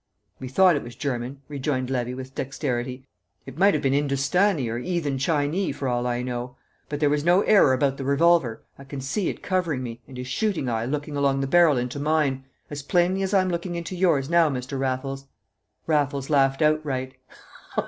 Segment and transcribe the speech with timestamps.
[0.39, 3.05] "We thought it was German," rejoined Levy, with dexterity.
[3.45, 6.55] "It might 'ave been 'Industani or 'Eathen Chinee for all I know!
[6.89, 8.63] But there was no error about the revolver.
[8.79, 11.99] I can see it covering me, and his shooting eye looking along the barrel into
[11.99, 14.79] mine as plainly as I'm looking into yours now, Mr.
[14.79, 15.27] Raffles."
[15.85, 17.13] Raffles laughed outright.